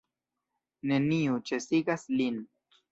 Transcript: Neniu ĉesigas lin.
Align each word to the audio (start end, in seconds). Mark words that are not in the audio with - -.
Neniu 0.93 1.39
ĉesigas 1.51 2.11
lin. 2.21 2.45